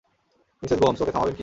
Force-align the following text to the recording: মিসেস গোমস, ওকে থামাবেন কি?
মিসেস 0.63 0.79
গোমস, 0.81 0.99
ওকে 1.01 1.11
থামাবেন 1.11 1.33
কি? 1.33 1.39